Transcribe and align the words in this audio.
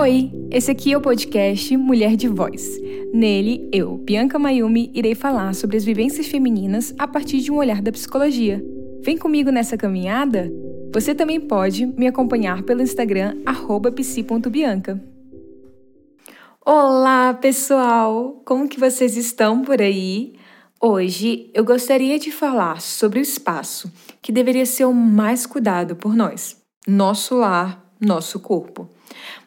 Oi, 0.00 0.32
esse 0.50 0.70
aqui 0.70 0.94
é 0.94 0.96
o 0.96 1.00
podcast 1.02 1.76
Mulher 1.76 2.16
de 2.16 2.26
Voz. 2.26 2.80
Nele, 3.12 3.68
eu, 3.70 3.98
Bianca 3.98 4.38
Mayumi, 4.38 4.90
irei 4.94 5.14
falar 5.14 5.54
sobre 5.54 5.76
as 5.76 5.84
vivências 5.84 6.26
femininas 6.26 6.94
a 6.98 7.06
partir 7.06 7.40
de 7.40 7.52
um 7.52 7.58
olhar 7.58 7.82
da 7.82 7.92
psicologia. 7.92 8.64
Vem 9.02 9.18
comigo 9.18 9.50
nessa 9.50 9.76
caminhada? 9.76 10.50
Você 10.90 11.14
também 11.14 11.38
pode 11.38 11.84
me 11.84 12.06
acompanhar 12.06 12.62
pelo 12.62 12.80
Instagram 12.80 13.36
psi.bianca. 13.94 14.98
Olá, 16.64 17.34
pessoal! 17.34 18.40
Como 18.46 18.70
que 18.70 18.80
vocês 18.80 19.18
estão 19.18 19.60
por 19.60 19.82
aí? 19.82 20.32
Hoje 20.80 21.50
eu 21.52 21.62
gostaria 21.62 22.18
de 22.18 22.32
falar 22.32 22.80
sobre 22.80 23.18
o 23.18 23.22
espaço 23.22 23.92
que 24.22 24.32
deveria 24.32 24.64
ser 24.64 24.86
o 24.86 24.94
mais 24.94 25.44
cuidado 25.44 25.94
por 25.94 26.16
nós, 26.16 26.56
nosso 26.88 27.36
lar, 27.36 27.84
nosso 28.00 28.40
corpo. 28.40 28.88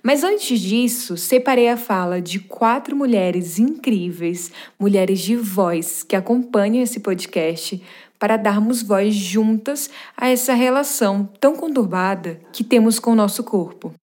Mas 0.02 0.23
antes 0.23 0.59
disso, 0.59 1.16
separei 1.17 1.70
a 1.70 1.77
fala 1.77 2.22
de 2.22 2.40
quatro 2.40 2.95
mulheres 2.95 3.59
incríveis, 3.59 4.52
mulheres 4.80 5.20
de 5.20 5.36
voz 5.36 6.03
que 6.03 6.16
acompanham 6.16 6.84
esse 6.84 6.99
podcast, 6.99 7.81
para 8.20 8.38
darmos 8.38 8.81
voz 8.81 9.13
juntas 9.13 9.89
a 10.16 10.30
essa 10.30 10.53
relação 10.53 11.30
tão 11.41 11.55
conturbada 11.55 12.39
que 12.53 12.63
temos 12.63 12.98
com 12.98 13.12
o 13.12 13.16
nosso 13.16 13.44
corpo. 13.44 13.94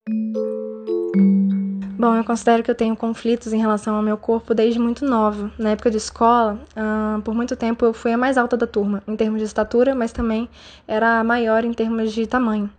Bom, 2.01 2.17
eu 2.17 2.25
considero 2.25 2.63
que 2.63 2.71
eu 2.71 2.75
tenho 2.75 2.97
conflitos 2.97 3.53
em 3.53 3.59
relação 3.59 3.95
ao 3.95 4.03
meu 4.03 4.17
corpo 4.17 4.55
desde 4.55 4.79
muito 4.79 5.05
nova. 5.05 5.53
Na 5.59 5.73
época 5.73 5.91
de 5.91 5.99
escola, 5.99 6.59
uh, 6.75 7.21
por 7.21 7.35
muito 7.35 7.55
tempo 7.55 7.85
eu 7.85 7.93
fui 7.93 8.11
a 8.11 8.17
mais 8.17 8.39
alta 8.39 8.57
da 8.57 8.67
turma, 8.67 9.03
em 9.07 9.15
termos 9.15 9.39
de 9.39 9.45
estatura, 9.45 9.95
mas 9.95 10.11
também 10.11 10.49
era 10.89 11.21
a 11.21 11.25
maior 11.25 11.63
em 11.63 11.75
termos 11.75 12.15
de 12.15 12.27
tamanho. 12.27 12.71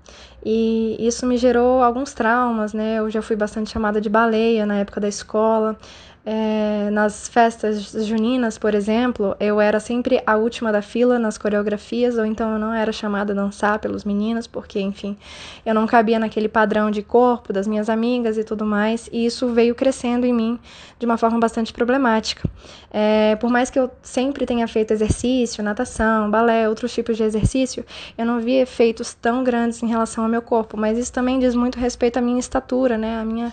E 0.43 0.97
isso 0.99 1.27
me 1.27 1.37
gerou 1.37 1.83
alguns 1.83 2.15
traumas, 2.15 2.73
né? 2.73 2.97
Eu 2.97 3.11
já 3.11 3.21
fui 3.21 3.35
bastante 3.35 3.69
chamada 3.69 4.01
de 4.01 4.09
baleia 4.09 4.65
na 4.65 4.77
época 4.77 4.99
da 4.99 5.07
escola. 5.07 5.77
É, 6.23 6.89
nas 6.91 7.27
festas 7.27 7.91
juninas, 8.05 8.55
por 8.55 8.75
exemplo, 8.75 9.35
eu 9.39 9.59
era 9.59 9.79
sempre 9.79 10.21
a 10.27 10.35
última 10.35 10.71
da 10.71 10.79
fila 10.79 11.17
nas 11.17 11.35
coreografias, 11.35 12.15
ou 12.15 12.23
então 12.23 12.51
eu 12.53 12.59
não 12.59 12.71
era 12.71 12.91
chamada 12.91 13.33
a 13.33 13.35
dançar 13.35 13.79
pelos 13.79 14.03
meninos, 14.03 14.45
porque, 14.45 14.79
enfim, 14.79 15.17
eu 15.65 15.73
não 15.73 15.87
cabia 15.87 16.19
naquele 16.19 16.47
padrão 16.47 16.91
de 16.91 17.01
corpo 17.01 17.51
das 17.51 17.65
minhas 17.65 17.89
amigas 17.89 18.37
e 18.37 18.43
tudo 18.43 18.63
mais, 18.63 19.09
e 19.11 19.25
isso 19.25 19.47
veio 19.47 19.73
crescendo 19.73 20.23
em 20.23 20.33
mim 20.33 20.59
de 20.99 21.07
uma 21.07 21.17
forma 21.17 21.39
bastante 21.39 21.73
problemática. 21.73 22.47
É, 22.93 23.35
por 23.37 23.49
mais 23.49 23.71
que 23.71 23.79
eu 23.79 23.89
sempre 24.03 24.45
tenha 24.45 24.67
feito 24.67 24.91
exercício, 24.91 25.63
natação, 25.63 26.29
balé, 26.29 26.69
outros 26.69 26.93
tipos 26.93 27.17
de 27.17 27.23
exercício, 27.23 27.83
eu 28.15 28.27
não 28.27 28.39
vi 28.39 28.57
efeitos 28.57 29.15
tão 29.15 29.43
grandes 29.43 29.81
em 29.81 29.87
relação 29.87 30.23
ao 30.23 30.29
meu 30.29 30.43
corpo, 30.43 30.77
mas 30.77 30.99
isso 30.99 31.11
também 31.11 31.39
diz 31.39 31.55
muito 31.55 31.79
respeito 31.79 32.17
à 32.17 32.21
minha 32.21 32.39
estatura, 32.39 32.95
né, 32.95 33.21
à 33.21 33.25
minha 33.25 33.51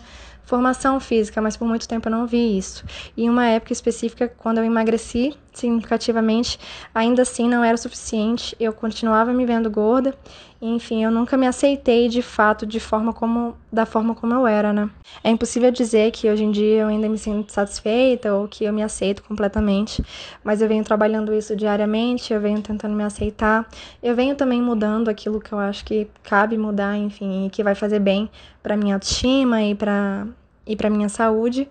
formação 0.48 0.98
física, 0.98 1.42
mas 1.42 1.58
por 1.58 1.68
muito 1.68 1.86
tempo 1.86 2.08
eu 2.08 2.10
não 2.10 2.26
vi 2.26 2.56
isso. 2.56 2.82
E 3.14 3.24
em 3.24 3.28
uma 3.28 3.44
época 3.44 3.70
específica, 3.70 4.26
quando 4.26 4.56
eu 4.56 4.64
emagreci 4.64 5.36
significativamente, 5.52 6.58
ainda 6.94 7.20
assim 7.20 7.46
não 7.48 7.62
era 7.62 7.74
o 7.74 7.78
suficiente, 7.78 8.56
eu 8.58 8.72
continuava 8.72 9.30
me 9.30 9.44
vendo 9.44 9.68
gorda, 9.68 10.14
enfim, 10.60 11.04
eu 11.04 11.10
nunca 11.10 11.36
me 11.36 11.46
aceitei 11.46 12.08
de 12.08 12.22
fato 12.22 12.64
de 12.64 12.80
forma 12.80 13.12
como 13.12 13.56
da 13.70 13.84
forma 13.84 14.14
como 14.14 14.32
eu 14.34 14.46
era, 14.46 14.72
né? 14.72 14.88
É 15.22 15.30
impossível 15.30 15.70
dizer 15.70 16.10
que 16.10 16.28
hoje 16.28 16.44
em 16.44 16.50
dia 16.50 16.82
eu 16.82 16.88
ainda 16.88 17.08
me 17.08 17.18
sinto 17.18 17.52
satisfeita 17.52 18.34
ou 18.34 18.48
que 18.48 18.64
eu 18.64 18.72
me 18.72 18.82
aceito 18.82 19.22
completamente, 19.22 20.02
mas 20.42 20.62
eu 20.62 20.68
venho 20.68 20.82
trabalhando 20.82 21.34
isso 21.34 21.54
diariamente, 21.54 22.32
eu 22.32 22.40
venho 22.40 22.62
tentando 22.62 22.94
me 22.94 23.04
aceitar, 23.04 23.68
eu 24.02 24.16
venho 24.16 24.34
também 24.34 24.62
mudando 24.62 25.08
aquilo 25.08 25.40
que 25.40 25.52
eu 25.52 25.58
acho 25.58 25.84
que 25.84 26.08
cabe 26.22 26.56
mudar, 26.56 26.96
enfim, 26.96 27.46
e 27.46 27.50
que 27.50 27.62
vai 27.62 27.74
fazer 27.74 28.00
bem 28.00 28.30
para 28.62 28.76
minha 28.76 28.94
autoestima 28.94 29.62
e 29.62 29.74
para 29.74 30.26
e 30.68 30.76
para 30.76 30.88
minha 30.90 31.08
saúde, 31.08 31.66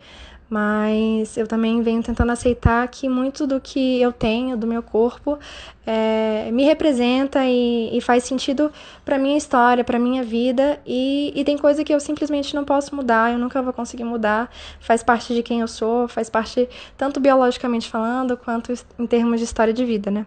mas 0.50 1.36
eu 1.36 1.46
também 1.46 1.82
venho 1.82 2.02
tentando 2.02 2.32
aceitar 2.32 2.88
que 2.88 3.10
muito 3.10 3.46
do 3.46 3.60
que 3.60 4.02
eu 4.02 4.14
tenho, 4.14 4.56
do 4.56 4.66
meu 4.66 4.82
corpo, 4.82 5.38
é, 5.86 6.50
me 6.52 6.64
representa 6.64 7.46
e, 7.46 7.96
e 7.96 8.02
faz 8.02 8.24
sentido 8.24 8.72
para 9.04 9.18
minha 9.18 9.38
história, 9.38 9.84
para 9.84 10.00
minha 10.00 10.24
vida, 10.24 10.80
e, 10.86 11.34
e 11.36 11.44
tem 11.44 11.58
coisa 11.58 11.84
que 11.84 11.94
eu 11.94 12.00
simplesmente 12.00 12.56
não 12.56 12.64
posso 12.64 12.96
mudar, 12.96 13.32
eu 13.32 13.38
nunca 13.38 13.62
vou 13.62 13.74
conseguir 13.74 14.06
mudar, 14.06 14.50
faz 14.80 15.04
parte 15.04 15.34
de 15.34 15.44
quem 15.44 15.60
eu 15.62 15.68
sou, 15.68 16.08
faz 16.08 16.30
parte 16.30 16.68
tanto 16.98 17.20
biologicamente 17.20 17.90
falando, 17.90 18.38
quanto 18.38 18.74
em 18.98 19.06
termos 19.06 19.40
de 19.40 19.46
história 19.46 19.74
de 19.74 19.84
vida, 19.86 20.10
né? 20.10 20.26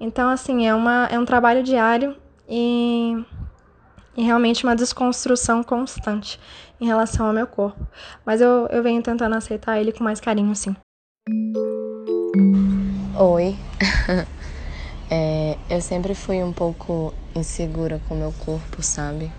Então, 0.00 0.28
assim, 0.30 0.66
é, 0.66 0.74
uma, 0.74 1.08
é 1.10 1.18
um 1.18 1.24
trabalho 1.24 1.62
diário 1.62 2.16
e 2.48 3.22
e 4.20 4.22
realmente 4.22 4.64
uma 4.64 4.76
desconstrução 4.76 5.62
constante 5.62 6.38
em 6.78 6.84
relação 6.86 7.26
ao 7.26 7.32
meu 7.32 7.46
corpo. 7.46 7.86
Mas 8.22 8.42
eu, 8.42 8.66
eu 8.66 8.82
venho 8.82 9.02
tentando 9.02 9.34
aceitar 9.34 9.80
ele 9.80 9.92
com 9.92 10.04
mais 10.04 10.20
carinho, 10.20 10.54
sim. 10.54 10.76
Oi. 13.18 13.56
é, 15.10 15.56
eu 15.70 15.80
sempre 15.80 16.14
fui 16.14 16.42
um 16.42 16.52
pouco 16.52 17.14
insegura 17.34 17.98
com 18.06 18.14
meu 18.14 18.30
corpo, 18.44 18.82
sabe? 18.82 19.32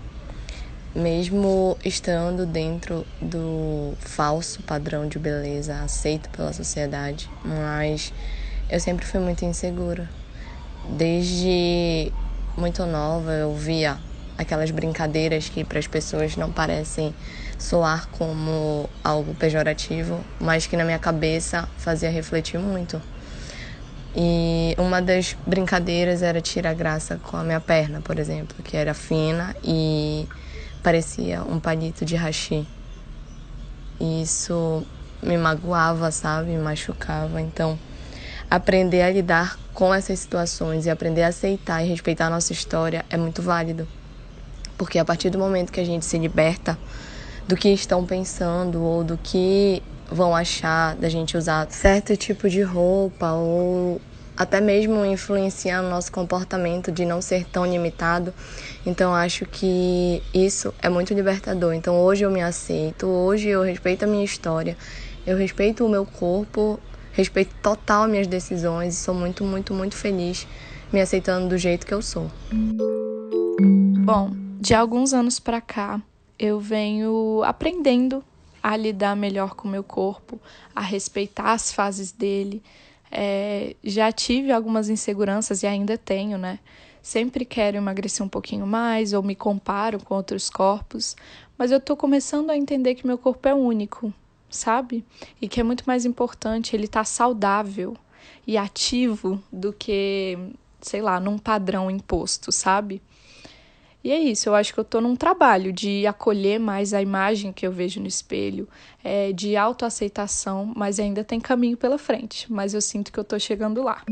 Mesmo 0.96 1.78
estando 1.84 2.44
dentro 2.44 3.06
do 3.20 3.94
falso 4.00 4.64
padrão 4.64 5.06
de 5.06 5.16
beleza 5.16 5.78
aceito 5.80 6.28
pela 6.30 6.52
sociedade, 6.52 7.30
mas 7.44 8.12
eu 8.68 8.80
sempre 8.80 9.06
fui 9.06 9.20
muito 9.20 9.44
insegura. 9.44 10.10
Desde 10.84 12.12
muito 12.56 12.84
nova 12.84 13.30
eu 13.30 13.54
via 13.54 13.96
aquelas 14.42 14.70
brincadeiras 14.70 15.48
que 15.48 15.64
para 15.64 15.78
as 15.78 15.86
pessoas 15.86 16.36
não 16.36 16.52
parecem 16.52 17.14
soar 17.58 18.08
como 18.10 18.88
algo 19.02 19.34
pejorativo, 19.34 20.20
mas 20.40 20.66
que 20.66 20.76
na 20.76 20.84
minha 20.84 20.98
cabeça 20.98 21.68
fazia 21.78 22.10
refletir 22.10 22.58
muito. 22.58 23.00
E 24.14 24.74
uma 24.78 25.00
das 25.00 25.34
brincadeiras 25.46 26.22
era 26.22 26.40
tirar 26.40 26.74
graça 26.74 27.18
com 27.22 27.36
a 27.36 27.42
minha 27.42 27.60
perna, 27.60 28.00
por 28.00 28.18
exemplo, 28.18 28.62
que 28.62 28.76
era 28.76 28.92
fina 28.92 29.56
e 29.64 30.28
parecia 30.82 31.42
um 31.42 31.58
palito 31.58 32.04
de 32.04 32.14
hashi. 32.16 32.66
E 33.98 34.22
isso 34.22 34.84
me 35.22 35.38
magoava, 35.38 36.10
sabe? 36.10 36.50
Me 36.50 36.58
machucava. 36.58 37.40
Então, 37.40 37.78
aprender 38.50 39.00
a 39.00 39.10
lidar 39.10 39.58
com 39.72 39.94
essas 39.94 40.18
situações 40.18 40.84
e 40.84 40.90
aprender 40.90 41.22
a 41.22 41.28
aceitar 41.28 41.82
e 41.82 41.88
respeitar 41.88 42.26
a 42.26 42.30
nossa 42.30 42.52
história 42.52 43.04
é 43.08 43.16
muito 43.16 43.40
válido. 43.40 43.88
Porque 44.82 44.98
a 44.98 45.04
partir 45.04 45.30
do 45.30 45.38
momento 45.38 45.70
que 45.70 45.78
a 45.78 45.84
gente 45.84 46.04
se 46.04 46.18
liberta 46.18 46.76
do 47.46 47.56
que 47.56 47.68
estão 47.68 48.04
pensando 48.04 48.82
ou 48.82 49.04
do 49.04 49.16
que 49.16 49.80
vão 50.10 50.34
achar 50.34 50.96
da 50.96 51.08
gente 51.08 51.36
usar 51.36 51.70
certo 51.70 52.16
tipo 52.16 52.48
de 52.48 52.62
roupa 52.62 53.30
ou 53.30 54.00
até 54.36 54.60
mesmo 54.60 55.04
influenciar 55.04 55.84
o 55.84 55.88
nosso 55.88 56.10
comportamento 56.10 56.90
de 56.90 57.04
não 57.04 57.22
ser 57.22 57.44
tão 57.44 57.64
limitado. 57.64 58.34
Então 58.84 59.14
acho 59.14 59.46
que 59.46 60.20
isso 60.34 60.74
é 60.82 60.88
muito 60.88 61.14
libertador. 61.14 61.74
Então 61.74 62.00
hoje 62.00 62.24
eu 62.24 62.30
me 62.32 62.42
aceito, 62.42 63.06
hoje 63.06 63.46
eu 63.50 63.62
respeito 63.62 64.02
a 64.02 64.08
minha 64.08 64.24
história, 64.24 64.76
eu 65.24 65.36
respeito 65.36 65.86
o 65.86 65.88
meu 65.88 66.04
corpo, 66.04 66.80
respeito 67.12 67.54
total 67.62 68.08
minhas 68.08 68.26
decisões 68.26 68.94
e 68.94 68.96
sou 68.96 69.14
muito, 69.14 69.44
muito, 69.44 69.72
muito 69.72 69.94
feliz 69.94 70.44
me 70.92 71.00
aceitando 71.00 71.50
do 71.50 71.56
jeito 71.56 71.86
que 71.86 71.94
eu 71.94 72.02
sou. 72.02 72.28
Bom, 74.04 74.41
de 74.62 74.74
alguns 74.74 75.12
anos 75.12 75.40
para 75.40 75.60
cá, 75.60 76.00
eu 76.38 76.60
venho 76.60 77.42
aprendendo 77.42 78.22
a 78.62 78.76
lidar 78.76 79.16
melhor 79.16 79.56
com 79.56 79.66
o 79.66 79.70
meu 79.70 79.82
corpo, 79.82 80.40
a 80.72 80.80
respeitar 80.80 81.50
as 81.50 81.72
fases 81.72 82.12
dele. 82.12 82.62
É, 83.10 83.74
já 83.82 84.12
tive 84.12 84.52
algumas 84.52 84.88
inseguranças 84.88 85.64
e 85.64 85.66
ainda 85.66 85.98
tenho, 85.98 86.38
né? 86.38 86.60
Sempre 87.02 87.44
quero 87.44 87.76
emagrecer 87.76 88.24
um 88.24 88.28
pouquinho 88.28 88.64
mais 88.64 89.12
ou 89.12 89.20
me 89.20 89.34
comparo 89.34 89.98
com 89.98 90.14
outros 90.14 90.48
corpos, 90.48 91.16
mas 91.58 91.72
eu 91.72 91.80
tô 91.80 91.96
começando 91.96 92.50
a 92.50 92.56
entender 92.56 92.94
que 92.94 93.04
meu 93.04 93.18
corpo 93.18 93.48
é 93.48 93.54
único, 93.56 94.14
sabe? 94.48 95.04
E 95.40 95.48
que 95.48 95.58
é 95.58 95.64
muito 95.64 95.82
mais 95.88 96.04
importante 96.04 96.76
ele 96.76 96.84
estar 96.84 97.00
tá 97.00 97.04
saudável 97.04 97.96
e 98.46 98.56
ativo 98.56 99.42
do 99.52 99.72
que, 99.72 100.38
sei 100.80 101.02
lá, 101.02 101.18
num 101.18 101.36
padrão 101.36 101.90
imposto, 101.90 102.52
sabe? 102.52 103.02
E 104.04 104.10
é 104.10 104.18
isso, 104.18 104.48
eu 104.48 104.54
acho 104.54 104.74
que 104.74 104.80
eu 104.80 104.84
tô 104.84 105.00
num 105.00 105.14
trabalho 105.14 105.72
de 105.72 106.04
acolher 106.08 106.58
mais 106.58 106.92
a 106.92 107.00
imagem 107.00 107.52
que 107.52 107.64
eu 107.64 107.70
vejo 107.70 108.00
no 108.00 108.08
espelho, 108.08 108.68
é, 109.04 109.32
de 109.32 109.56
autoaceitação, 109.56 110.72
mas 110.74 110.98
ainda 110.98 111.22
tem 111.22 111.40
caminho 111.40 111.76
pela 111.76 111.96
frente. 111.96 112.52
Mas 112.52 112.74
eu 112.74 112.80
sinto 112.80 113.12
que 113.12 113.18
eu 113.18 113.24
tô 113.24 113.38
chegando 113.38 113.80
lá. 113.80 114.02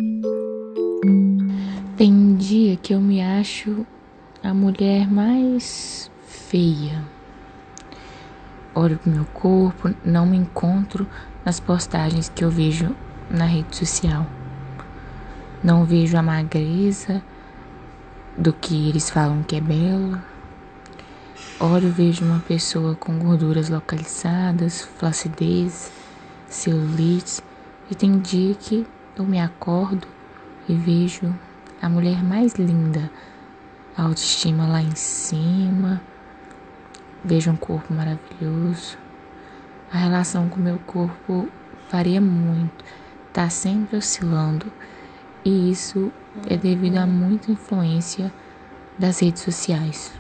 Tem 1.97 2.37
dia 2.37 2.77
que 2.77 2.95
eu 2.95 3.01
me 3.01 3.21
acho 3.21 3.85
a 4.43 4.55
mulher 4.55 5.11
mais 5.11 6.09
feia. 6.25 7.03
Olho 8.73 8.97
pro 8.97 9.11
meu 9.11 9.25
corpo, 9.27 9.93
não 10.05 10.25
me 10.25 10.37
encontro 10.37 11.05
nas 11.45 11.59
postagens 11.59 12.29
que 12.29 12.45
eu 12.45 12.51
vejo 12.51 12.95
na 13.29 13.45
rede 13.45 13.75
social. 13.75 14.25
Não 15.65 15.85
vejo 15.85 16.17
a 16.17 16.23
magreza, 16.23 17.23
do 18.41 18.55
que 18.55 18.89
eles 18.89 19.11
falam 19.11 19.43
que 19.43 19.57
é 19.57 19.61
belo. 19.61 20.19
Olho 21.61 21.93
vejo 21.93 22.25
uma 22.25 22.41
pessoa 22.41 22.95
com 22.95 23.19
gorduras 23.19 23.69
localizadas, 23.69 24.81
flacidez, 24.81 25.93
celulite, 26.49 27.43
e 27.91 27.95
tem 27.95 28.19
dia 28.19 28.55
que 28.55 28.87
eu 29.15 29.27
me 29.27 29.39
acordo 29.39 30.09
e 30.67 30.75
vejo 30.75 31.35
a 31.83 31.89
mulher 31.91 32.25
mais 32.25 32.55
linda, 32.55 33.11
a 33.95 34.05
autoestima 34.05 34.67
lá 34.67 34.81
em 34.81 34.95
cima, 34.95 36.01
vejo 37.23 37.51
um 37.51 37.57
corpo 37.57 37.93
maravilhoso. 37.93 38.97
A 39.93 39.99
relação 39.99 40.49
com 40.49 40.57
o 40.57 40.63
meu 40.63 40.79
corpo 40.87 41.47
varia 41.93 42.23
muito, 42.23 42.83
está 43.29 43.51
sempre 43.51 43.99
oscilando, 43.99 44.73
e 45.45 45.71
isso 45.71 46.13
é 46.49 46.57
devido 46.57 46.97
a 46.97 47.07
muita 47.07 47.51
influência 47.51 48.33
das 48.99 49.21
redes 49.21 49.43
sociais. 49.43 50.13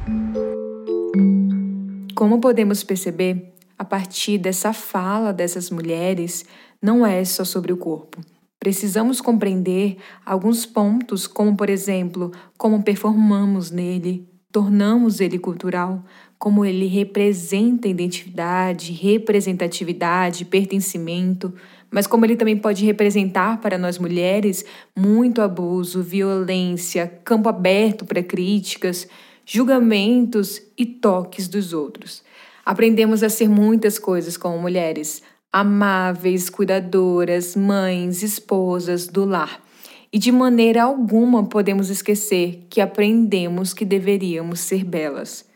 Como 2.14 2.40
podemos 2.40 2.82
perceber, 2.82 3.54
a 3.78 3.84
partir 3.84 4.38
dessa 4.38 4.72
fala 4.72 5.32
dessas 5.32 5.70
mulheres, 5.70 6.44
não 6.82 7.04
é 7.04 7.24
só 7.24 7.44
sobre 7.44 7.72
o 7.72 7.76
corpo. 7.76 8.18
Precisamos 8.58 9.20
compreender 9.22 9.96
alguns 10.24 10.66
pontos, 10.66 11.26
como, 11.26 11.56
por 11.56 11.70
exemplo, 11.70 12.30
como 12.58 12.82
performamos 12.82 13.70
nele, 13.70 14.28
tornamos 14.52 15.20
ele 15.20 15.38
cultural, 15.38 16.04
como 16.38 16.64
ele 16.64 16.86
representa 16.86 17.88
identidade, 17.88 18.92
representatividade, 18.92 20.44
pertencimento, 20.44 21.54
mas 21.90 22.06
como 22.06 22.24
ele 22.24 22.36
também 22.36 22.56
pode 22.56 22.84
representar 22.84 23.60
para 23.60 23.76
nós 23.76 23.98
mulheres 23.98 24.64
muito 24.96 25.42
abuso, 25.42 26.02
violência, 26.02 27.06
campo 27.24 27.48
aberto 27.48 28.04
para 28.04 28.22
críticas, 28.22 29.08
julgamentos 29.44 30.62
e 30.78 30.86
toques 30.86 31.48
dos 31.48 31.72
outros. 31.72 32.22
Aprendemos 32.64 33.22
a 33.22 33.28
ser 33.28 33.48
muitas 33.48 33.98
coisas 33.98 34.36
como 34.36 34.58
mulheres, 34.58 35.22
amáveis, 35.52 36.48
cuidadoras, 36.48 37.56
mães, 37.56 38.22
esposas 38.22 39.08
do 39.08 39.24
lar. 39.24 39.60
E 40.12 40.18
de 40.18 40.30
maneira 40.30 40.84
alguma 40.84 41.44
podemos 41.44 41.88
esquecer 41.88 42.66
que 42.68 42.80
aprendemos 42.80 43.72
que 43.74 43.84
deveríamos 43.84 44.60
ser 44.60 44.84
belas. 44.84 45.48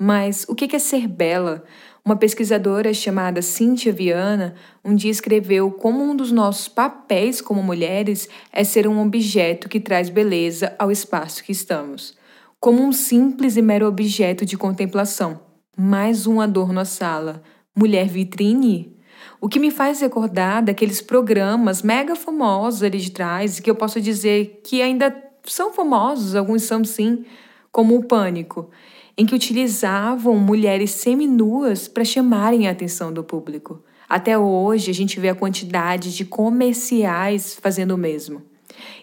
Mas 0.00 0.46
o 0.48 0.54
que 0.54 0.74
é 0.74 0.78
ser 0.78 1.06
bela? 1.06 1.64
Uma 2.04 2.16
pesquisadora 2.16 2.92
chamada 2.92 3.40
Cynthia 3.40 3.92
Viana 3.92 4.56
um 4.84 4.92
dia 4.92 5.10
escreveu 5.10 5.70
como 5.70 6.02
um 6.02 6.16
dos 6.16 6.32
nossos 6.32 6.66
papéis 6.66 7.40
como 7.40 7.62
mulheres 7.62 8.28
é 8.52 8.64
ser 8.64 8.88
um 8.88 9.00
objeto 9.00 9.68
que 9.68 9.78
traz 9.78 10.10
beleza 10.10 10.74
ao 10.80 10.90
espaço 10.90 11.44
que 11.44 11.52
estamos. 11.52 12.16
Como 12.58 12.82
um 12.82 12.90
simples 12.90 13.56
e 13.56 13.62
mero 13.62 13.86
objeto 13.86 14.44
de 14.44 14.58
contemplação. 14.58 15.42
Mais 15.78 16.26
um 16.26 16.40
adorno 16.40 16.80
à 16.80 16.84
sala. 16.84 17.40
Mulher 17.72 18.08
vitrine? 18.08 18.96
O 19.40 19.48
que 19.48 19.60
me 19.60 19.70
faz 19.70 20.00
recordar 20.00 20.60
daqueles 20.60 21.00
programas 21.00 21.82
mega 21.82 22.16
famosos 22.16 22.82
ali 22.82 22.98
de 22.98 23.12
trás, 23.12 23.60
que 23.60 23.70
eu 23.70 23.76
posso 23.76 24.00
dizer 24.00 24.60
que 24.64 24.82
ainda 24.82 25.16
são 25.44 25.72
famosos, 25.72 26.34
alguns 26.34 26.62
são 26.62 26.84
sim, 26.84 27.24
como 27.70 27.94
o 27.94 28.04
Pânico 28.04 28.70
em 29.16 29.26
que 29.26 29.34
utilizavam 29.34 30.36
mulheres 30.36 30.90
seminuas 30.92 31.88
para 31.88 32.04
chamarem 32.04 32.66
a 32.66 32.70
atenção 32.70 33.12
do 33.12 33.22
público. 33.22 33.82
Até 34.08 34.38
hoje 34.38 34.90
a 34.90 34.94
gente 34.94 35.18
vê 35.18 35.28
a 35.28 35.34
quantidade 35.34 36.14
de 36.14 36.24
comerciais 36.24 37.58
fazendo 37.60 37.92
o 37.92 37.98
mesmo. 37.98 38.42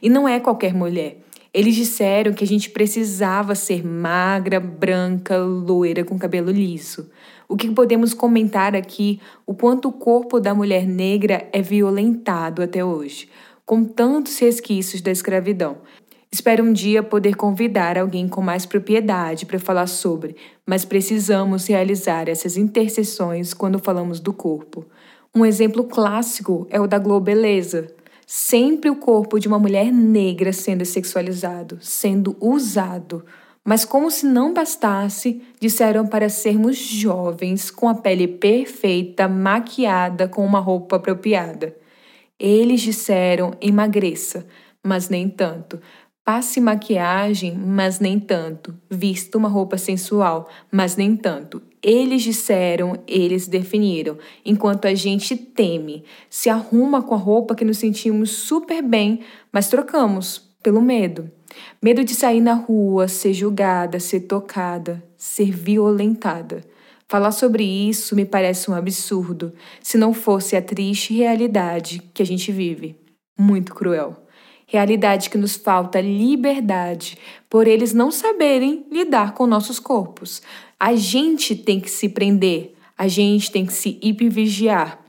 E 0.01 0.09
não 0.09 0.27
é 0.27 0.39
qualquer 0.39 0.73
mulher. 0.73 1.17
Eles 1.51 1.75
disseram 1.75 2.31
que 2.31 2.43
a 2.43 2.47
gente 2.47 2.69
precisava 2.69 3.55
ser 3.55 3.83
magra, 3.83 4.59
branca, 4.59 5.37
loira, 5.37 6.03
com 6.03 6.17
cabelo 6.17 6.51
liso. 6.51 7.09
O 7.47 7.57
que 7.57 7.71
podemos 7.71 8.13
comentar 8.13 8.75
aqui 8.75 9.19
o 9.47 9.55
quanto 9.55 9.87
o 9.89 9.91
corpo 9.91 10.39
da 10.39 10.53
mulher 10.53 10.85
negra 10.85 11.49
é 11.51 11.59
violentado 11.59 12.61
até 12.61 12.85
hoje, 12.85 13.27
com 13.65 13.83
tantos 13.83 14.37
resquícios 14.37 15.01
da 15.01 15.09
escravidão. 15.09 15.77
Espero 16.31 16.63
um 16.63 16.71
dia 16.71 17.01
poder 17.01 17.35
convidar 17.35 17.97
alguém 17.97 18.27
com 18.27 18.39
mais 18.39 18.63
propriedade 18.63 19.47
para 19.47 19.57
falar 19.57 19.87
sobre, 19.87 20.35
mas 20.65 20.85
precisamos 20.85 21.65
realizar 21.65 22.29
essas 22.29 22.55
interseções 22.55 23.51
quando 23.51 23.79
falamos 23.79 24.19
do 24.19 24.31
corpo. 24.31 24.85
Um 25.35 25.43
exemplo 25.43 25.83
clássico 25.85 26.67
é 26.69 26.79
o 26.79 26.85
da 26.85 26.99
Globeleza. 26.99 27.87
Sempre 28.27 28.91
o 28.91 28.95
corpo 28.95 29.39
de 29.39 29.47
uma 29.47 29.57
mulher 29.57 29.91
negra 29.91 30.53
sendo 30.53 30.85
sexualizado, 30.85 31.79
sendo 31.81 32.37
usado. 32.39 33.25
Mas, 33.65 33.83
como 33.83 34.11
se 34.11 34.25
não 34.25 34.53
bastasse, 34.53 35.41
disseram 35.59 36.05
para 36.05 36.29
sermos 36.29 36.77
jovens, 36.77 37.71
com 37.71 37.89
a 37.89 37.95
pele 37.95 38.27
perfeita, 38.27 39.27
maquiada, 39.27 40.27
com 40.27 40.45
uma 40.45 40.59
roupa 40.59 40.97
apropriada. 40.97 41.75
Eles 42.39 42.81
disseram 42.81 43.51
emagreça, 43.59 44.45
mas 44.83 45.09
nem 45.09 45.27
tanto. 45.27 45.79
Passe 46.31 46.61
maquiagem, 46.61 47.57
mas 47.57 47.99
nem 47.99 48.19
tanto. 48.19 48.75
Vista 48.87 49.35
uma 49.35 49.49
roupa 49.49 49.79
sensual, 49.79 50.47
mas 50.71 50.95
nem 50.95 51.15
tanto. 51.15 51.59
Eles 51.81 52.21
disseram, 52.21 52.99
eles 53.07 53.47
definiram. 53.47 54.15
Enquanto 54.45 54.85
a 54.85 54.93
gente 54.93 55.35
teme, 55.35 56.03
se 56.29 56.47
arruma 56.47 57.01
com 57.01 57.15
a 57.15 57.17
roupa 57.17 57.55
que 57.55 57.65
nos 57.65 57.79
sentimos 57.79 58.29
super 58.29 58.83
bem, 58.83 59.21
mas 59.51 59.69
trocamos 59.69 60.37
pelo 60.61 60.83
medo. 60.83 61.31
Medo 61.81 62.03
de 62.03 62.13
sair 62.13 62.41
na 62.41 62.53
rua, 62.53 63.07
ser 63.07 63.33
julgada, 63.33 63.99
ser 63.99 64.19
tocada, 64.19 65.03
ser 65.17 65.49
violentada. 65.49 66.63
Falar 67.07 67.31
sobre 67.31 67.63
isso 67.63 68.15
me 68.15 68.23
parece 68.23 68.69
um 68.69 68.75
absurdo, 68.75 69.51
se 69.81 69.97
não 69.97 70.13
fosse 70.13 70.55
a 70.55 70.61
triste 70.61 71.11
realidade 71.11 72.03
que 72.13 72.21
a 72.21 72.25
gente 72.25 72.51
vive. 72.51 72.95
Muito 73.35 73.73
cruel 73.73 74.28
realidade 74.69 75.31
que 75.31 75.37
nos 75.37 75.55
falta 75.55 75.99
liberdade 75.99 77.17
por 77.49 77.67
eles 77.67 77.91
não 77.91 78.11
saberem 78.11 78.85
lidar 78.91 79.33
com 79.33 79.47
nossos 79.47 79.79
corpos. 79.79 80.41
A 80.79 80.95
gente 80.95 81.55
tem 81.55 81.79
que 81.79 81.89
se 81.89 82.07
prender, 82.07 82.75
a 82.95 83.07
gente 83.07 83.51
tem 83.51 83.65
que 83.65 83.73
se 83.73 83.99
hipervigiar. 84.01 84.99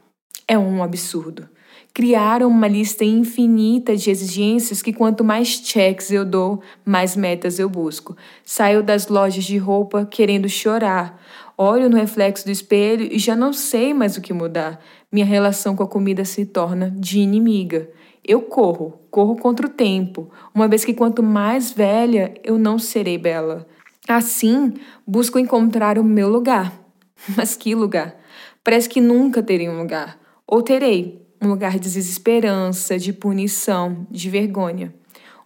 É 0.49 0.59
um 0.59 0.83
absurdo. 0.83 1.49
Criaram 1.93 2.49
uma 2.49 2.69
lista 2.69 3.05
infinita 3.05 3.97
de 3.97 4.11
exigências 4.11 4.81
que 4.81 4.93
quanto 4.93 5.23
mais 5.23 5.49
checks 5.49 6.11
eu 6.11 6.25
dou, 6.25 6.63
mais 6.85 7.15
metas 7.15 7.59
eu 7.59 7.69
busco. 7.69 8.17
Saio 8.45 8.83
das 8.83 9.09
lojas 9.09 9.45
de 9.45 9.59
roupa 9.59 10.07
querendo 10.07 10.49
chorar. 10.49 11.21
Olho 11.59 11.91
no 11.91 11.97
reflexo 11.97 12.47
do 12.47 12.51
espelho 12.51 13.09
e 13.13 13.19
já 13.19 13.37
não 13.37 13.53
sei 13.53 13.93
mais 13.93 14.17
o 14.17 14.23
que 14.23 14.33
mudar. 14.33 14.81
Minha 15.13 15.27
relação 15.27 15.77
com 15.77 15.83
a 15.83 15.89
comida 15.89 16.25
se 16.25 16.47
torna 16.47 16.91
de 16.97 17.19
inimiga. 17.19 17.91
Eu 18.31 18.43
corro, 18.43 18.93
corro 19.11 19.35
contra 19.35 19.67
o 19.67 19.69
tempo, 19.69 20.31
uma 20.55 20.69
vez 20.69 20.85
que 20.85 20.95
quanto 20.95 21.21
mais 21.21 21.73
velha, 21.73 22.33
eu 22.45 22.61
não 22.61 22.79
serei 22.79 23.19
bela. 23.19 23.67
Assim, 24.09 24.73
busco 25.05 25.37
encontrar 25.37 25.99
o 25.99 26.05
meu 26.05 26.29
lugar. 26.29 26.81
Mas 27.37 27.57
que 27.57 27.75
lugar? 27.75 28.17
Parece 28.63 28.89
que 28.89 29.01
nunca 29.01 29.43
terei 29.43 29.69
um 29.69 29.77
lugar. 29.77 30.17
Ou 30.47 30.63
terei 30.63 31.27
um 31.43 31.49
lugar 31.49 31.73
de 31.73 31.81
desesperança, 31.81 32.97
de 32.97 33.13
punição, 33.13 34.07
de 34.09 34.31
vergonha. 34.31 34.95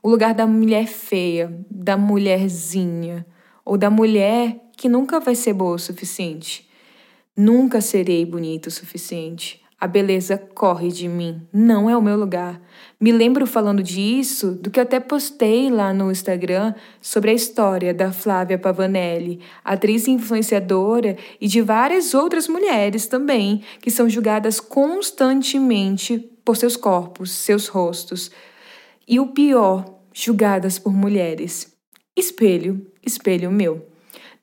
O 0.03 0.11
lugar 0.11 0.35
da 0.35 0.47
mulher 0.47 0.87
feia, 0.87 1.59
da 1.71 1.97
mulherzinha, 1.97 3.25
ou 3.64 3.79
da 3.79 3.88
mulher 3.88 4.61
que 4.76 4.91
nunca 4.91 5.19
vai 5.21 5.35
ser 5.35 5.55
boa 5.55 5.76
o 5.76 5.79
suficiente. 5.79 6.69
Nunca 7.35 7.81
serei 7.81 8.26
bonita 8.26 8.69
o 8.69 8.71
suficiente. 8.71 9.63
A 9.85 9.87
beleza 9.87 10.38
corre 10.38 10.88
de 10.88 11.07
mim, 11.07 11.47
não 11.53 11.91
é 11.91 11.95
o 11.95 12.00
meu 12.00 12.17
lugar. 12.17 12.59
Me 12.99 13.12
lembro 13.12 13.47
falando 13.47 13.83
disso 13.83 14.53
do 14.53 14.71
que 14.71 14.81
até 14.81 14.99
postei 14.99 15.69
lá 15.69 15.93
no 15.93 16.11
Instagram 16.11 16.73
sobre 17.03 17.31
a 17.31 17.35
história 17.35 17.93
da 17.93 18.11
Flávia 18.11 18.57
Pavanelli, 18.59 19.41
atriz 19.62 20.09
influenciadora 20.09 21.19
e 21.38 21.47
de 21.47 21.61
várias 21.61 22.14
outras 22.14 22.49
mulheres 22.49 23.07
também, 23.07 23.62
que 23.83 23.91
são 23.91 24.09
julgadas 24.09 24.59
constantemente 24.59 26.19
por 26.43 26.57
seus 26.57 26.79
corpos, 26.79 27.31
seus 27.31 27.69
rostos. 27.69 28.31
E 29.07 29.21
o 29.21 29.26
pior, 29.35 29.85
julgadas 30.14 30.79
por 30.79 30.95
mulheres. 30.95 31.76
Espelho, 32.17 32.87
espelho 33.05 33.53
meu. 33.53 33.94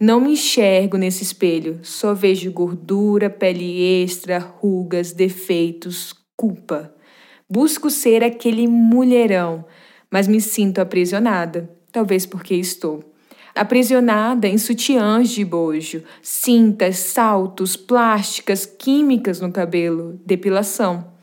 Não 0.02 0.20
me 0.20 0.32
enxergo 0.32 0.98
nesse 0.98 1.22
espelho, 1.22 1.80
só 1.84 2.12
vejo 2.12 2.52
gordura, 2.52 3.30
pele 3.30 4.02
extra, 4.02 4.40
rugas, 4.40 5.12
defeitos, 5.12 6.12
culpa. 6.36 6.92
Busco 7.48 7.88
ser 7.92 8.24
aquele 8.24 8.68
mulherão, 8.68 9.64
mas 10.10 10.28
me 10.28 10.42
sinto 10.42 10.80
aprisionada, 10.80 11.70
talvez 11.92 12.26
porque 12.26 12.56
estou. 12.56 13.14
Aprisionada 13.54 14.48
em 14.48 14.58
sutiãs 14.58 15.30
de 15.30 15.46
bojo, 15.46 16.02
cintas, 16.20 16.98
saltos, 16.98 17.76
plásticas, 17.76 18.66
químicas 18.66 19.40
no 19.40 19.52
cabelo, 19.52 20.20
depilação. 20.26 21.14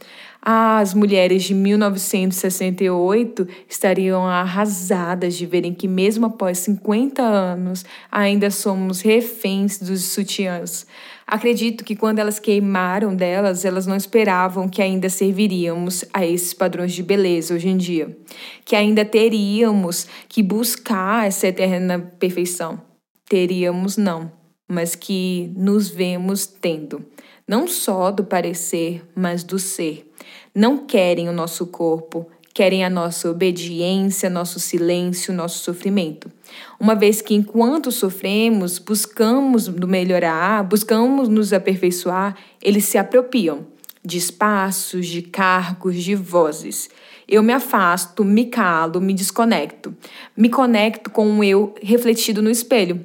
As 0.41 0.95
mulheres 0.95 1.43
de 1.43 1.53
1968 1.53 3.47
estariam 3.69 4.25
arrasadas 4.25 5.37
de 5.37 5.45
verem 5.45 5.75
que, 5.75 5.89
mesmo 5.89 6.27
após 6.27 6.59
50 6.59 7.21
anos, 7.21 7.85
ainda 8.11 8.49
somos 8.51 9.01
reféns 9.01 9.79
dos 9.79 10.05
sutiãs. 10.05 10.87
Acredito 11.27 11.85
que 11.85 11.97
quando 11.97 12.21
elas 12.21 12.39
queimaram 12.39 13.15
delas, 13.15 13.65
elas 13.65 13.87
não 13.87 13.97
esperavam 13.97 14.69
que 14.69 14.81
ainda 14.81 15.11
serviríamos 15.11 16.05
a 16.15 16.25
esses 16.25 16.55
padrões 16.55 16.93
de 16.93 17.03
beleza 17.03 17.55
hoje 17.55 17.69
em 17.69 17.77
dia, 17.77 18.17
que 18.65 18.77
ainda 18.77 19.05
teríamos 19.05 20.07
que 20.29 20.43
buscar 20.43 21.27
essa 21.27 21.49
eterna 21.49 21.99
perfeição. 22.19 22.81
Teríamos 23.29 23.99
não, 23.99 24.33
mas 24.69 24.95
que 24.95 25.51
nos 25.57 25.89
vemos 25.89 26.47
tendo 26.47 27.05
não 27.49 27.67
só 27.67 28.11
do 28.11 28.23
parecer, 28.23 29.03
mas 29.17 29.43
do 29.43 29.59
ser. 29.59 30.13
Não 30.55 30.77
querem 30.77 31.31
o 31.31 31.33
nosso 31.33 31.67
corpo, 31.67 32.29
querem 32.53 32.85
a 32.85 32.91
nossa 32.91 33.31
obediência, 33.31 34.29
nosso 34.29 34.61
silêncio, 34.61 35.33
nosso 35.33 35.61
sofrimento. 35.65 36.31
Uma 36.79 36.95
vez 36.95 37.23
que, 37.23 37.35
enquanto 37.35 37.91
sofremos, 37.91 38.79
buscamos 38.79 39.67
melhorar, 39.67 40.63
buscamos 40.63 41.27
nos 41.29 41.55
aperfeiçoar, 41.55 42.37
eles 42.63 42.85
se 42.85 42.99
apropriam 42.99 43.67
de 44.05 44.19
espaços, 44.19 45.07
de 45.07 45.23
cargos, 45.23 45.97
de 45.97 46.15
vozes. 46.15 46.91
Eu 47.27 47.43
me 47.43 47.53
afasto, 47.53 48.25
me 48.25 48.47
calo, 48.47 49.01
me 49.01 49.15
desconecto. 49.15 49.95
Me 50.37 50.51
conecto 50.51 51.09
com 51.11 51.39
o 51.39 51.45
eu 51.45 51.75
refletido 51.83 52.43
no 52.43 52.51
espelho, 52.51 53.05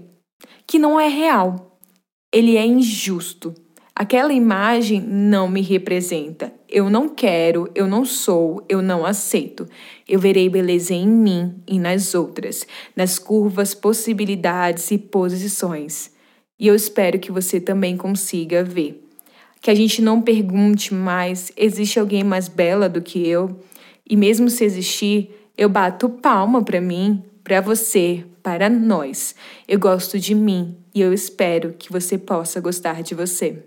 que 0.67 0.79
não 0.79 1.00
é 1.00 1.08
real. 1.08 1.77
Ele 2.32 2.58
é 2.58 2.65
injusto. 2.65 3.53
Aquela 3.96 4.34
imagem 4.34 5.00
não 5.00 5.48
me 5.48 5.62
representa. 5.62 6.51
Eu 6.67 6.89
não 6.89 7.08
quero, 7.08 7.70
eu 7.75 7.86
não 7.86 8.03
sou, 8.03 8.65
eu 8.67 8.82
não 8.82 9.05
aceito. 9.05 9.67
Eu 10.10 10.20
verei 10.20 10.50
beleza 10.50 10.96
em 10.96 11.08
mim 11.08 11.55
e 11.67 11.77
nas 11.77 12.15
outras, 12.15 12.65
nas 12.96 13.20
curvas, 13.20 13.75
possibilidades 13.75 14.89
e 14.89 14.98
posições. 14.98 16.12
E 16.60 16.67
eu 16.67 16.74
espero 16.74 17.20
que 17.20 17.32
você 17.32 17.60
também 17.60 17.96
consiga 17.96 18.63
ver. 18.63 19.08
Que 19.62 19.70
a 19.70 19.75
gente 19.75 20.01
não 20.01 20.22
pergunte 20.22 20.91
mais: 20.93 21.51
existe 21.55 22.00
alguém 22.00 22.24
mais 22.24 22.48
bela 22.48 22.89
do 22.89 23.01
que 23.01 23.27
eu? 23.27 23.60
E 24.10 24.17
mesmo 24.17 24.50
se 24.50 24.65
existir, 24.65 25.29
eu 25.55 25.70
bato 25.70 26.10
palma 26.10 26.63
para 26.63 26.82
mim, 26.82 27.24
para 27.43 27.62
você, 27.62 28.23
para 28.41 28.69
nós. 28.69 29.35
Eu 29.67 29.79
gosto 29.79 30.19
de 30.19 30.33
mim 30.33 30.77
e 30.93 31.01
eu 31.01 31.13
espero 31.13 31.73
que 31.77 31.91
você 31.91 32.17
possa 32.17 32.62
gostar 32.62 33.03
de 33.03 33.13
você. 33.13 33.63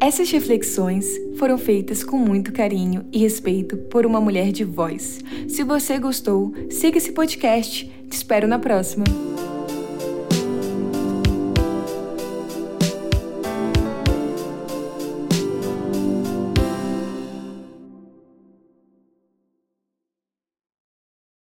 Essas 0.00 0.30
reflexões 0.32 1.06
foram 1.36 1.56
feitas 1.56 2.02
com 2.02 2.16
muito 2.16 2.52
carinho 2.52 3.06
e 3.12 3.18
respeito 3.18 3.76
por 3.76 4.04
uma 4.04 4.20
mulher 4.20 4.50
de 4.50 4.64
voz. 4.64 5.20
Se 5.46 5.62
você 5.62 5.96
gostou, 5.98 6.52
siga 6.70 6.98
esse 6.98 7.12
podcast. 7.12 7.84
Te 8.08 8.12
espero 8.12 8.48
na 8.48 8.58
próxima. 8.58 9.04